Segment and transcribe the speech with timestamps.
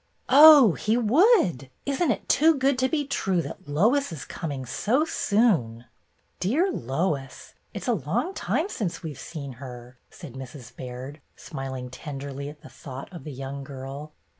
[0.33, 1.69] "Oh, he would!
[1.85, 5.85] Isn't it too good to be true that Lois is coming so soon!"
[6.39, 10.75] "Dear Lois; it 's a long time since we 've seen her," said Mrs.
[10.75, 14.13] Baird, smiling tenderly at the thought of the young girl.